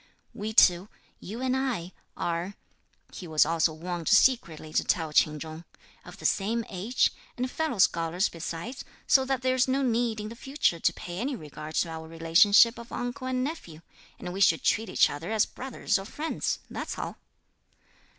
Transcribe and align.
"We 0.33 0.51
two, 0.51 0.89
you 1.19 1.41
and 1.43 1.55
I, 1.55 1.91
are," 2.17 2.55
he 3.13 3.27
was 3.27 3.45
also 3.45 3.71
wont 3.71 4.09
secretly 4.09 4.73
to 4.73 4.83
tell 4.83 5.13
Ch'in 5.13 5.39
Chung, 5.39 5.63
"of 6.03 6.17
the 6.17 6.25
same 6.25 6.65
age, 6.69 7.11
and 7.37 7.51
fellow 7.51 7.77
scholars 7.77 8.27
besides, 8.27 8.83
so 9.05 9.25
that 9.25 9.43
there's 9.43 9.67
no 9.67 9.83
need 9.83 10.19
in 10.19 10.29
the 10.29 10.35
future 10.35 10.79
to 10.79 10.93
pay 10.93 11.19
any 11.19 11.35
regard 11.35 11.75
to 11.75 11.89
our 11.91 12.07
relationship 12.07 12.79
of 12.79 12.91
uncle 12.91 13.27
and 13.27 13.43
nephew; 13.43 13.81
and 14.17 14.33
we 14.33 14.41
should 14.41 14.63
treat 14.63 14.89
each 14.89 15.07
other 15.07 15.31
as 15.31 15.45
brothers 15.45 15.99
or 15.99 16.05
friends, 16.05 16.57
that's 16.67 16.97
all." 16.97 17.19